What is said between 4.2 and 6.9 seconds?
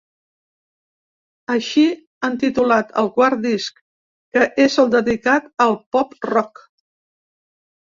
que és el dedicat al pop-rock.